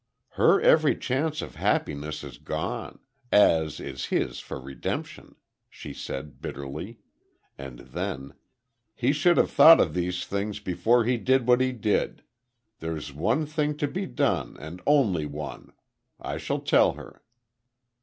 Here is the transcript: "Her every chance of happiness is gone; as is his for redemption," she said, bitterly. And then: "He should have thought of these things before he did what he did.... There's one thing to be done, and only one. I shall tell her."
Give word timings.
"Her 0.29 0.59
every 0.59 0.97
chance 0.97 1.43
of 1.43 1.53
happiness 1.57 2.23
is 2.23 2.39
gone; 2.39 2.97
as 3.31 3.79
is 3.79 4.05
his 4.07 4.39
for 4.39 4.59
redemption," 4.59 5.35
she 5.69 5.93
said, 5.93 6.41
bitterly. 6.41 6.97
And 7.55 7.77
then: 7.81 8.33
"He 8.95 9.13
should 9.13 9.37
have 9.37 9.51
thought 9.51 9.79
of 9.79 9.93
these 9.93 10.25
things 10.25 10.59
before 10.59 11.03
he 11.03 11.17
did 11.17 11.45
what 11.45 11.61
he 11.61 11.71
did.... 11.71 12.23
There's 12.79 13.13
one 13.13 13.45
thing 13.45 13.77
to 13.77 13.87
be 13.87 14.07
done, 14.07 14.57
and 14.59 14.81
only 14.87 15.27
one. 15.27 15.71
I 16.19 16.39
shall 16.39 16.61
tell 16.61 16.93
her." 16.93 17.21